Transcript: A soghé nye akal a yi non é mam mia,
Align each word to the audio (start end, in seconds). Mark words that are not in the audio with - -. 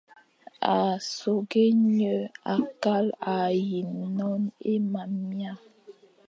A 0.73 0.75
soghé 1.15 1.65
nye 1.95 2.13
akal 2.53 3.05
a 3.35 3.35
yi 3.67 3.79
non 4.17 4.41
é 4.71 4.73
mam 4.91 5.11
mia, 5.29 5.53